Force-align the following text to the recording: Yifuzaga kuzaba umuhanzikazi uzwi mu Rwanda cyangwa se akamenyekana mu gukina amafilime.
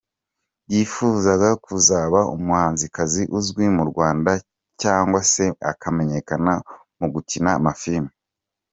Yifuzaga 0.73 1.49
kuzaba 1.65 2.19
umuhanzikazi 2.35 3.21
uzwi 3.37 3.65
mu 3.75 3.83
Rwanda 3.91 4.31
cyangwa 4.81 5.19
se 5.31 5.45
akamenyekana 5.71 6.53
mu 6.99 7.07
gukina 7.13 7.49
amafilime. 7.59 8.11